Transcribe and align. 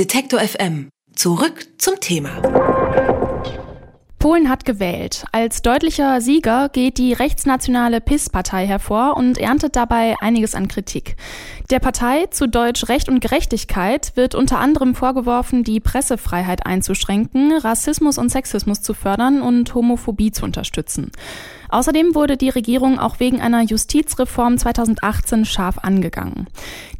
Detektor 0.00 0.40
FM. 0.40 0.88
Zurück 1.14 1.66
zum 1.76 2.00
Thema. 2.00 2.40
Polen 4.18 4.48
hat 4.48 4.64
gewählt. 4.64 5.26
Als 5.30 5.60
deutlicher 5.60 6.22
Sieger 6.22 6.70
geht 6.70 6.96
die 6.96 7.12
rechtsnationale 7.12 8.00
PIS-Partei 8.00 8.66
hervor 8.66 9.18
und 9.18 9.36
erntet 9.36 9.76
dabei 9.76 10.16
einiges 10.22 10.54
an 10.54 10.68
Kritik. 10.68 11.16
Der 11.70 11.80
Partei, 11.80 12.28
zu 12.30 12.48
Deutsch 12.48 12.88
Recht 12.88 13.10
und 13.10 13.20
Gerechtigkeit, 13.20 14.12
wird 14.14 14.34
unter 14.34 14.58
anderem 14.58 14.94
vorgeworfen, 14.94 15.64
die 15.64 15.80
Pressefreiheit 15.80 16.64
einzuschränken, 16.64 17.52
Rassismus 17.58 18.16
und 18.16 18.30
Sexismus 18.30 18.80
zu 18.80 18.94
fördern 18.94 19.42
und 19.42 19.74
Homophobie 19.74 20.32
zu 20.32 20.46
unterstützen. 20.46 21.12
Außerdem 21.70 22.14
wurde 22.14 22.36
die 22.36 22.48
Regierung 22.48 22.98
auch 22.98 23.20
wegen 23.20 23.40
einer 23.40 23.62
Justizreform 23.62 24.58
2018 24.58 25.44
scharf 25.44 25.78
angegangen. 25.78 26.46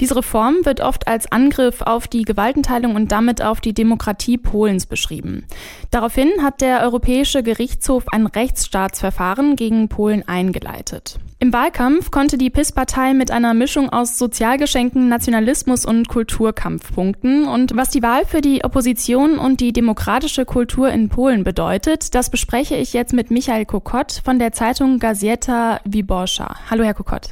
Diese 0.00 0.16
Reform 0.16 0.56
wird 0.64 0.80
oft 0.80 1.08
als 1.08 1.30
Angriff 1.30 1.82
auf 1.82 2.08
die 2.08 2.22
Gewaltenteilung 2.22 2.94
und 2.94 3.12
damit 3.12 3.42
auf 3.42 3.60
die 3.60 3.74
Demokratie 3.74 4.38
Polens 4.38 4.86
beschrieben. 4.86 5.44
Daraufhin 5.90 6.30
hat 6.42 6.60
der 6.60 6.82
Europäische 6.82 7.42
Gerichtshof 7.42 8.04
ein 8.12 8.26
Rechtsstaatsverfahren 8.26 9.56
gegen 9.56 9.88
Polen 9.88 10.26
eingeleitet. 10.26 11.18
Im 11.42 11.54
Wahlkampf 11.54 12.10
konnte 12.10 12.36
die 12.36 12.50
PIS-Partei 12.50 13.14
mit 13.14 13.30
einer 13.30 13.54
Mischung 13.54 13.88
aus 13.88 14.18
Sozialgeschenken, 14.18 15.08
Nationalismus 15.08 15.86
und 15.86 16.06
Kulturkampf 16.06 16.94
punkten. 16.94 17.48
Und 17.48 17.74
was 17.74 17.88
die 17.88 18.02
Wahl 18.02 18.26
für 18.26 18.42
die 18.42 18.62
Opposition 18.62 19.38
und 19.38 19.60
die 19.60 19.72
demokratische 19.72 20.44
Kultur 20.44 20.90
in 20.90 21.08
Polen 21.08 21.42
bedeutet, 21.42 22.14
das 22.14 22.28
bespreche 22.28 22.76
ich 22.76 22.92
jetzt 22.92 23.14
mit 23.14 23.30
Michael 23.30 23.64
Kokott 23.64 24.20
von 24.22 24.38
der 24.38 24.52
Zeitung 24.60 24.98
Gazeta 24.98 25.80
Wyborcza. 25.84 26.54
Hallo, 26.70 26.84
Herr 26.84 26.92
Kokott. 26.92 27.30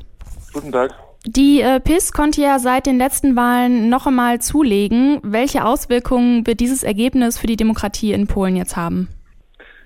Guten 0.55 0.73
Tag. 0.73 0.95
Die 1.27 1.61
äh, 1.61 1.79
PIS 1.79 2.13
konnte 2.13 2.41
ja 2.41 2.59
seit 2.59 2.87
den 2.87 2.97
letzten 2.97 3.37
Wahlen 3.37 3.91
noch 3.91 4.07
einmal 4.07 4.41
zulegen. 4.41 5.21
Welche 5.23 5.67
Auswirkungen 5.67 6.47
wird 6.47 6.61
dieses 6.61 6.83
Ergebnis 6.83 7.39
für 7.39 7.47
die 7.47 7.57
Demokratie 7.57 8.15
in 8.15 8.29
Polen 8.29 8.57
jetzt 8.57 8.79
haben? 8.79 9.09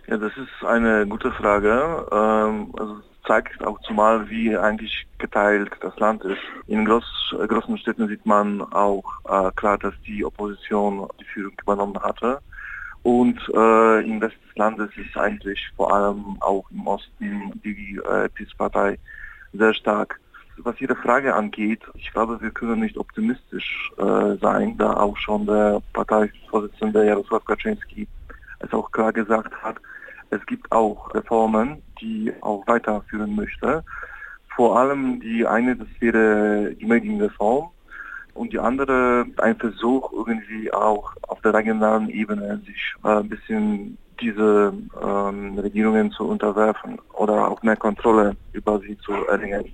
Ja, 0.07 0.19
das 0.19 0.31
ist 0.37 0.65
eine 0.65 1.05
gute 1.05 1.33
Frage. 1.33 2.07
Ähm, 2.13 2.73
also 2.79 2.99
zeigt 3.27 3.67
auch 3.67 3.81
zumal, 3.81 4.31
wie 4.31 4.57
eigentlich 4.57 5.05
geteilt 5.19 5.73
das 5.81 5.99
Land 5.99 6.23
ist. 6.23 6.39
In 6.69 6.85
groß, 6.85 7.35
großen 7.49 7.77
Städten 7.79 8.07
sieht 8.07 8.25
man 8.25 8.63
auch 8.73 9.03
äh, 9.29 9.51
klar, 9.57 9.79
dass 9.79 9.95
die 10.07 10.25
Opposition 10.25 11.09
die 11.19 11.25
Führung 11.25 11.55
übernommen 11.61 12.01
hatte. 12.01 12.39
Und 13.03 13.39
äh, 13.55 14.01
im 14.05 14.21
Westen 14.21 14.41
des 14.49 14.57
Landes 14.57 14.91
ist 14.97 15.17
eigentlich 15.17 15.61
vor 15.77 15.93
allem 15.93 16.37
auch 16.41 16.71
im 16.71 16.87
Osten 16.87 17.61
die 17.65 18.01
äh, 18.09 18.29
PiS-Partei 18.29 18.99
sehr 19.53 19.75
stark. 19.75 20.21
Was 20.59 20.81
Ihre 20.81 20.95
Frage 20.95 21.35
angeht, 21.35 21.81
ich 21.95 22.13
glaube, 22.13 22.41
wir 22.41 22.51
können 22.51 22.81
nicht 22.81 22.97
optimistisch 22.97 23.91
äh, 23.99 24.37
sein, 24.41 24.77
da 24.79 24.95
auch 24.95 25.17
schon 25.17 25.47
der 25.47 25.83
Parteivorsitzende 25.93 27.05
Jarosław 27.05 27.45
Kaczynski 27.45 28.07
es 28.63 28.73
auch 28.73 28.91
klar 28.93 29.13
gesagt 29.13 29.53
hat, 29.63 29.77
es 30.31 30.45
gibt 30.47 30.71
auch 30.71 31.13
Reformen, 31.15 31.83
die 32.01 32.33
auch 32.41 32.67
weiterführen 32.67 33.35
möchte. 33.35 33.85
Vor 34.55 34.79
allem 34.79 35.21
die 35.21 35.47
eine, 35.47 35.75
das 35.77 35.89
wäre 35.99 36.75
die 36.75 36.87
Medienreform 36.87 37.71
die 38.53 38.59
andere 38.59 39.27
ein 39.39 39.57
Versuch 39.57 40.13
irgendwie 40.13 40.73
auch 40.73 41.13
auf 41.29 41.41
der 41.41 41.55
regionalen 41.55 42.09
Ebene 42.11 42.61
sich 42.67 42.95
äh, 43.05 43.09
ein 43.09 43.29
bisschen 43.29 43.99
diese 44.21 44.73
ähm, 45.03 45.59
Regierungen 45.59 46.13
zu 46.13 46.29
unterwerfen 46.29 47.01
oder 47.15 47.49
auch 47.49 47.63
mehr 47.63 47.77
Kontrolle 47.77 48.37
über 48.53 48.79
sie 48.81 48.97
zu 48.99 49.13
erringen. 49.27 49.73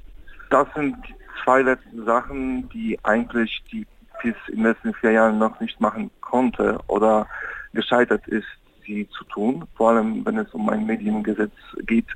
Das 0.50 0.66
sind 0.74 0.96
die 1.06 1.14
zwei 1.44 1.62
letzten 1.62 2.04
Sachen, 2.04 2.68
die 2.70 2.98
eigentlich 3.02 3.62
die 3.70 3.86
PIS 4.20 4.36
in 4.48 4.56
den 4.56 4.64
letzten 4.64 4.94
vier 4.94 5.12
Jahren 5.12 5.38
noch 5.38 5.58
nicht 5.60 5.80
machen 5.80 6.10
konnte 6.20 6.78
oder 6.86 7.26
gescheitert 7.72 8.26
ist 8.28 8.46
sie 8.86 9.08
zu 9.10 9.24
tun, 9.24 9.64
vor 9.76 9.90
allem 9.90 10.24
wenn 10.24 10.38
es 10.38 10.52
um 10.54 10.68
ein 10.70 10.86
Mediengesetz 10.86 11.52
geht. 11.86 12.06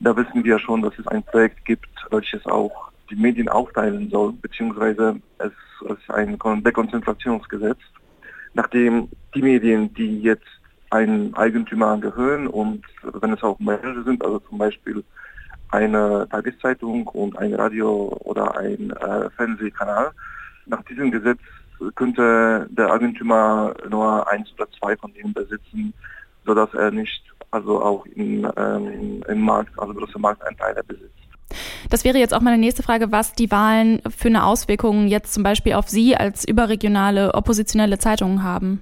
Da 0.00 0.16
wissen 0.16 0.44
wir 0.44 0.58
schon, 0.58 0.82
dass 0.82 0.98
es 0.98 1.06
ein 1.06 1.22
Projekt 1.22 1.64
gibt, 1.64 1.88
welches 2.10 2.44
auch 2.46 2.89
die 3.10 3.16
Medien 3.16 3.48
aufteilen 3.48 4.08
soll, 4.10 4.32
beziehungsweise 4.32 5.20
es 5.38 5.52
ist 5.88 6.10
ein 6.10 6.38
Dekonzentrationsgesetz, 6.62 7.78
nachdem 8.54 9.08
die 9.34 9.42
Medien, 9.42 9.92
die 9.94 10.20
jetzt 10.20 10.46
einem 10.90 11.34
Eigentümer 11.34 11.98
gehören 11.98 12.46
und 12.46 12.84
wenn 13.02 13.32
es 13.32 13.42
auch 13.42 13.58
mehrere 13.60 14.02
sind, 14.02 14.24
also 14.24 14.40
zum 14.40 14.58
Beispiel 14.58 15.04
eine 15.70 16.26
Tageszeitung 16.30 17.06
und 17.06 17.38
ein 17.38 17.54
Radio 17.54 18.16
oder 18.24 18.58
ein 18.58 18.90
äh, 18.90 19.30
Fernsehkanal, 19.30 20.10
nach 20.66 20.82
diesem 20.84 21.10
Gesetz 21.10 21.40
könnte 21.94 22.66
der 22.70 22.92
Eigentümer 22.92 23.74
nur 23.88 24.28
eins 24.30 24.52
oder 24.54 24.68
zwei 24.78 24.96
von 24.96 25.12
denen 25.14 25.32
besitzen, 25.32 25.94
sodass 26.44 26.72
er 26.74 26.90
nicht 26.90 27.22
also 27.50 27.82
auch 27.82 28.06
in, 28.06 28.46
ähm, 28.56 29.22
im 29.26 29.40
Markt, 29.40 29.76
also 29.78 29.94
große 29.94 30.18
Markteinteile 30.18 30.82
besitzt. 30.84 31.19
Das 31.90 32.04
wäre 32.04 32.18
jetzt 32.18 32.32
auch 32.32 32.40
meine 32.40 32.56
nächste 32.56 32.84
Frage, 32.84 33.10
was 33.10 33.32
die 33.32 33.50
Wahlen 33.50 34.00
für 34.16 34.28
eine 34.28 34.44
Auswirkung 34.44 35.08
jetzt 35.08 35.34
zum 35.34 35.42
Beispiel 35.42 35.72
auf 35.74 35.88
Sie 35.88 36.16
als 36.16 36.46
überregionale 36.46 37.34
oppositionelle 37.34 37.98
Zeitung 37.98 38.44
haben. 38.44 38.80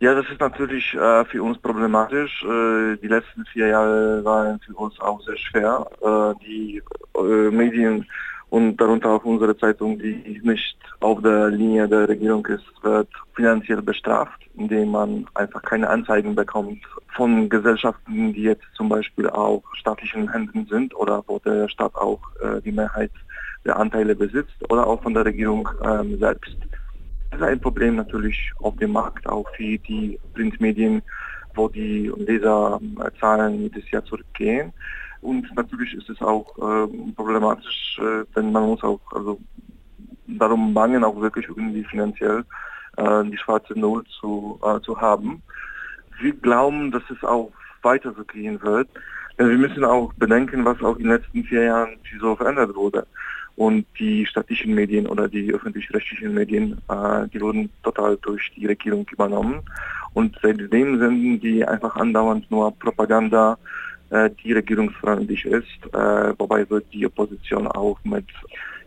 Ja, 0.00 0.14
das 0.14 0.24
ist 0.30 0.40
natürlich 0.40 0.94
äh, 0.94 1.24
für 1.26 1.42
uns 1.42 1.58
problematisch. 1.58 2.42
Äh, 2.44 2.96
die 2.96 3.08
letzten 3.08 3.44
vier 3.46 3.66
Jahre 3.68 4.24
waren 4.24 4.58
für 4.60 4.74
uns 4.74 4.98
auch 5.00 5.20
sehr 5.22 5.36
schwer. 5.36 5.86
Äh, 6.00 6.44
die 6.46 6.82
äh, 7.16 7.50
Medien 7.50 8.06
und 8.50 8.76
darunter 8.78 9.10
auch 9.10 9.24
unsere 9.24 9.56
Zeitung, 9.56 9.98
die 9.98 10.40
nicht 10.42 10.78
auf 11.00 11.20
der 11.22 11.48
Linie 11.48 11.86
der 11.86 12.08
Regierung 12.08 12.46
ist, 12.46 12.64
wird 12.82 13.08
finanziell 13.34 13.82
bestraft, 13.82 14.40
indem 14.56 14.92
man 14.92 15.26
einfach 15.34 15.62
keine 15.62 15.88
Anzeigen 15.88 16.34
bekommt 16.34 16.80
von 17.14 17.48
Gesellschaften, 17.48 18.32
die 18.32 18.42
jetzt 18.42 18.64
zum 18.74 18.88
Beispiel 18.88 19.28
auch 19.28 19.62
staatlichen 19.74 20.30
Händen 20.32 20.66
sind 20.66 20.94
oder 20.94 21.22
wo 21.26 21.38
der 21.40 21.68
Staat 21.68 21.94
auch 21.94 22.20
äh, 22.40 22.60
die 22.62 22.72
Mehrheit 22.72 23.12
der 23.64 23.76
Anteile 23.76 24.14
besitzt 24.14 24.56
oder 24.70 24.86
auch 24.86 25.02
von 25.02 25.14
der 25.14 25.24
Regierung 25.24 25.68
ähm, 25.84 26.18
selbst. 26.18 26.56
Das 27.30 27.40
ist 27.40 27.46
ein 27.46 27.60
Problem 27.60 27.96
natürlich 27.96 28.52
auf 28.60 28.76
dem 28.76 28.92
Markt, 28.92 29.28
auch 29.28 29.46
für 29.54 29.78
die 29.78 30.18
Printmedien, 30.34 31.02
wo 31.54 31.68
die 31.68 32.10
Leserzahlen 32.16 33.60
jedes 33.62 33.90
Jahr 33.90 34.04
zurückgehen. 34.04 34.72
Und 35.20 35.54
natürlich 35.56 35.94
ist 35.94 36.08
es 36.08 36.20
auch 36.20 36.46
äh, 36.58 37.12
problematisch, 37.14 38.00
äh, 38.00 38.24
denn 38.36 38.52
man 38.52 38.66
muss 38.66 38.82
auch 38.82 39.00
also 39.12 39.38
darum 40.26 40.74
bangen, 40.74 41.04
auch 41.04 41.20
wirklich 41.20 41.48
irgendwie 41.48 41.84
finanziell 41.84 42.44
äh, 42.96 43.24
die 43.24 43.38
schwarze 43.38 43.78
Null 43.78 44.04
zu, 44.20 44.60
äh, 44.62 44.80
zu 44.80 45.00
haben. 45.00 45.42
Wir 46.20 46.32
glauben, 46.32 46.90
dass 46.90 47.02
es 47.10 47.22
auch 47.24 47.50
weiter 47.82 48.12
so 48.16 48.24
gehen 48.24 48.60
wird. 48.62 48.88
Denn 49.38 49.50
wir 49.50 49.58
müssen 49.58 49.84
auch 49.84 50.12
bedenken, 50.14 50.64
was 50.64 50.82
auch 50.82 50.96
in 50.96 51.04
den 51.04 51.12
letzten 51.12 51.44
vier 51.44 51.64
Jahren 51.64 51.96
so 52.20 52.34
verändert 52.34 52.74
wurde. 52.74 53.06
Und 53.54 53.86
die 53.98 54.26
städtischen 54.26 54.74
Medien 54.74 55.06
oder 55.06 55.28
die 55.28 55.52
öffentlich-rechtlichen 55.52 56.34
Medien, 56.34 56.80
äh, 56.88 57.28
die 57.28 57.40
wurden 57.40 57.70
total 57.82 58.16
durch 58.22 58.52
die 58.56 58.66
Regierung 58.66 59.06
übernommen. 59.10 59.62
Und 60.14 60.36
seitdem 60.42 60.98
senden 60.98 61.40
die 61.40 61.64
einfach 61.64 61.96
andauernd 61.96 62.50
nur 62.50 62.72
Propaganda, 62.78 63.58
die 64.10 64.52
regierungsfreundlich 64.52 65.44
ist, 65.44 65.78
äh, 65.92 66.32
wobei 66.38 66.68
wird 66.70 66.86
die 66.92 67.06
Opposition 67.06 67.66
auch 67.66 67.98
mit 68.04 68.26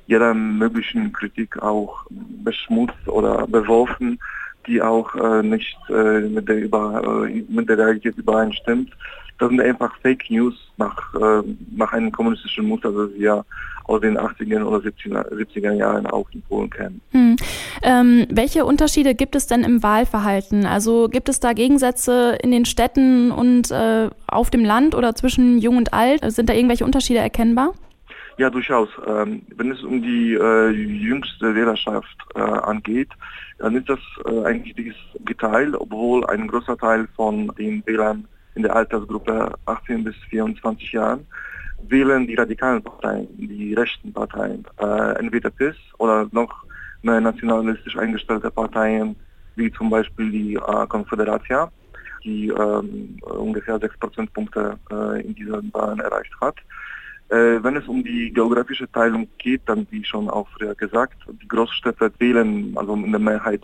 jeder 0.07 0.33
möglichen 0.33 1.13
Kritik 1.13 1.61
auch 1.61 2.05
beschmutzt 2.09 3.07
oder 3.07 3.47
beworfen, 3.47 4.19
die 4.67 4.81
auch 4.81 5.13
äh, 5.15 5.43
nicht 5.43 5.77
äh, 5.89 6.21
mit, 6.21 6.47
der 6.47 6.57
über, 6.57 7.25
äh, 7.27 7.43
mit 7.49 7.69
der 7.69 7.77
Realität 7.77 8.17
übereinstimmt. 8.17 8.91
Das 9.39 9.49
sind 9.49 9.59
einfach 9.59 9.91
Fake 10.01 10.29
News 10.29 10.53
nach, 10.77 11.13
äh, 11.15 11.41
nach 11.75 11.91
einem 11.93 12.11
kommunistischen 12.11 12.65
Muster, 12.65 12.91
das 12.91 13.09
wir 13.17 13.43
aus 13.85 14.01
den 14.01 14.17
80er 14.17 14.63
oder 14.63 14.77
70er, 14.77 15.27
70er 15.33 15.73
Jahren 15.73 16.05
auch 16.05 16.27
in 16.31 16.41
Polen 16.43 16.69
kennen. 16.69 17.01
Hm. 17.11 17.35
Ähm, 17.81 18.27
welche 18.29 18.65
Unterschiede 18.65 19.15
gibt 19.15 19.35
es 19.35 19.47
denn 19.47 19.63
im 19.63 19.81
Wahlverhalten? 19.81 20.65
Also 20.65 21.09
gibt 21.09 21.27
es 21.27 21.39
da 21.39 21.53
Gegensätze 21.53 22.37
in 22.41 22.51
den 22.51 22.65
Städten 22.65 23.31
und 23.31 23.71
äh, 23.71 24.09
auf 24.27 24.51
dem 24.51 24.63
Land 24.63 24.93
oder 24.95 25.15
zwischen 25.15 25.57
Jung 25.57 25.77
und 25.77 25.93
Alt? 25.93 26.21
Sind 26.31 26.47
da 26.49 26.53
irgendwelche 26.53 26.85
Unterschiede 26.85 27.19
erkennbar? 27.19 27.73
Ja, 28.37 28.49
durchaus. 28.49 28.89
Ähm, 29.05 29.43
wenn 29.55 29.71
es 29.71 29.83
um 29.83 30.01
die 30.01 30.33
äh, 30.33 30.69
jüngste 30.69 31.53
Wählerschaft 31.53 32.17
äh, 32.35 32.39
angeht, 32.39 33.09
dann 33.59 33.75
ist 33.75 33.89
das 33.89 33.99
äh, 34.25 34.45
eigentlich 34.45 34.95
geteilt, 35.25 35.75
obwohl 35.77 36.25
ein 36.27 36.47
großer 36.47 36.77
Teil 36.77 37.07
von 37.15 37.47
den 37.57 37.85
Wählern 37.85 38.27
in 38.55 38.63
der 38.63 38.75
Altersgruppe 38.75 39.53
18 39.65 40.03
bis 40.03 40.15
24 40.29 40.91
Jahren 40.91 41.27
wählen 41.87 42.27
die 42.27 42.35
radikalen 42.35 42.83
Parteien, 42.83 43.27
die 43.37 43.73
rechten 43.73 44.13
Parteien, 44.13 44.65
äh, 44.77 45.19
entweder 45.19 45.49
PIS 45.49 45.75
oder 45.97 46.27
noch 46.31 46.63
mehr 47.01 47.19
nationalistisch 47.21 47.97
eingestellte 47.97 48.51
Parteien, 48.51 49.15
wie 49.55 49.71
zum 49.71 49.89
Beispiel 49.89 50.31
die 50.31 50.55
äh, 50.55 50.87
Konföderatia, 50.87 51.71
die 52.23 52.49
ähm, 52.49 53.17
ungefähr 53.21 53.79
6 53.79 53.97
Prozentpunkte 53.97 54.77
äh, 54.91 55.21
in 55.21 55.33
diesen 55.35 55.73
Wahlen 55.73 55.99
erreicht 55.99 56.33
hat. 56.39 56.55
Äh, 57.31 57.63
wenn 57.63 57.77
es 57.77 57.87
um 57.87 58.03
die 58.03 58.31
geografische 58.33 58.91
Teilung 58.91 59.25
geht, 59.37 59.61
dann 59.65 59.87
wie 59.89 60.03
schon 60.03 60.29
auch 60.29 60.49
früher 60.49 60.75
gesagt, 60.75 61.15
die 61.41 61.47
Großstädte 61.47 62.11
wählen 62.19 62.73
also 62.75 62.93
in 62.93 63.11
der 63.11 63.21
Mehrheit 63.21 63.61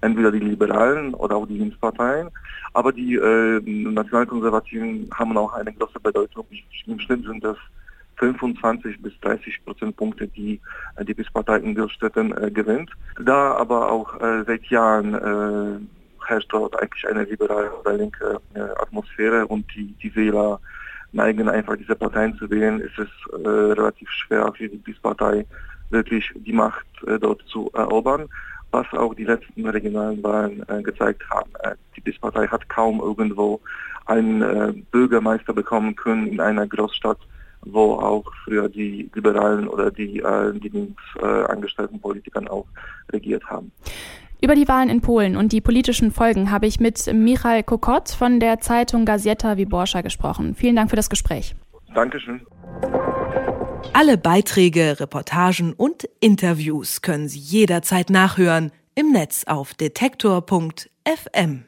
entweder 0.00 0.32
die 0.32 0.38
Liberalen 0.38 1.12
oder 1.12 1.36
auch 1.36 1.46
die 1.46 1.58
Linksparteien, 1.58 2.30
aber 2.72 2.92
die 2.92 3.16
äh, 3.16 3.60
Nationalkonservativen 3.60 5.10
haben 5.12 5.36
auch 5.36 5.52
eine 5.52 5.70
große 5.70 6.00
Bedeutung. 6.00 6.46
Im 6.86 6.98
Schnitt 6.98 7.26
sind 7.26 7.44
das 7.44 7.58
25 8.16 9.02
bis 9.02 9.12
30 9.20 9.64
Prozentpunkte, 9.66 10.26
die 10.26 10.58
äh, 10.96 11.04
die 11.04 11.12
BIS-Partei 11.12 11.58
in 11.58 11.74
Großstädten 11.74 12.36
äh, 12.42 12.50
gewinnt. 12.50 12.90
Da 13.22 13.52
aber 13.52 13.92
auch 13.92 14.18
äh, 14.22 14.44
seit 14.46 14.64
Jahren 14.66 15.14
äh, 15.14 16.26
herrscht 16.26 16.50
dort 16.50 16.80
eigentlich 16.80 17.06
eine 17.06 17.24
liberale 17.24 17.70
oder 17.70 17.92
linke 17.92 18.40
äh, 18.54 18.60
Atmosphäre 18.60 19.46
und 19.46 19.66
die, 19.74 19.92
die 20.02 20.16
Wähler 20.16 20.58
neigen 21.12 21.48
einfach 21.48 21.76
diese 21.76 21.96
Parteien 21.96 22.36
zu 22.36 22.50
wählen, 22.50 22.80
ist 22.80 22.98
es 22.98 23.08
äh, 23.32 23.48
relativ 23.48 24.08
schwer 24.10 24.52
für 24.56 24.68
die 24.68 24.78
PiS-Partei 24.78 25.46
wirklich 25.90 26.30
die 26.34 26.52
Macht 26.52 26.86
äh, 27.06 27.18
dort 27.18 27.42
zu 27.48 27.70
erobern, 27.74 28.28
was 28.70 28.86
auch 28.92 29.14
die 29.14 29.24
letzten 29.24 29.66
regionalen 29.66 30.22
Wahlen 30.22 30.62
äh, 30.68 30.82
gezeigt 30.82 31.22
haben. 31.30 31.50
Äh, 31.62 31.74
die 31.96 32.00
PiS-Partei 32.00 32.46
hat 32.46 32.68
kaum 32.68 33.00
irgendwo 33.00 33.60
einen 34.06 34.42
äh, 34.42 34.72
Bürgermeister 34.90 35.52
bekommen 35.52 35.96
können 35.96 36.28
in 36.28 36.40
einer 36.40 36.66
Großstadt, 36.66 37.18
wo 37.62 37.94
auch 37.94 38.24
früher 38.44 38.68
die 38.68 39.10
Liberalen 39.14 39.68
oder 39.68 39.90
die, 39.90 40.20
äh, 40.20 40.52
die 40.58 40.68
links 40.68 41.02
angestellten 41.20 42.00
Politikern 42.00 42.48
auch 42.48 42.66
regiert 43.12 43.44
haben. 43.44 43.72
Über 44.42 44.54
die 44.54 44.68
Wahlen 44.68 44.88
in 44.88 45.00
Polen 45.02 45.36
und 45.36 45.52
die 45.52 45.60
politischen 45.60 46.12
Folgen 46.12 46.50
habe 46.50 46.66
ich 46.66 46.80
mit 46.80 47.12
Michal 47.12 47.62
Kokot 47.62 48.08
von 48.08 48.40
der 48.40 48.60
Zeitung 48.60 49.04
Gazeta 49.04 49.58
Wyborcza 49.58 50.00
gesprochen. 50.00 50.54
Vielen 50.54 50.76
Dank 50.76 50.88
für 50.88 50.96
das 50.96 51.10
Gespräch. 51.10 51.54
Dankeschön. 51.94 52.40
Alle 53.92 54.16
Beiträge, 54.16 54.98
Reportagen 54.98 55.74
und 55.74 56.08
Interviews 56.20 57.02
können 57.02 57.28
Sie 57.28 57.38
jederzeit 57.38 58.08
nachhören 58.08 58.72
im 58.94 59.12
Netz 59.12 59.44
auf 59.44 59.74
detektor.fm. 59.74 61.64